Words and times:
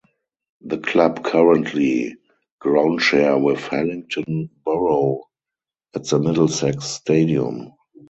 The 0.61 0.79
club 0.79 1.23
currently 1.23 2.15
groundshare 2.59 3.37
with 3.39 3.59
Hillingdon 3.67 4.49
Borough 4.65 5.25
at 5.93 6.05
the 6.05 6.17
Middlesex 6.17 6.85
Stadium. 6.87 7.73